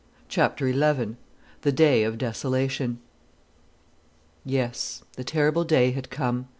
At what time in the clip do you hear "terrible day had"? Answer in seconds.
5.23-6.09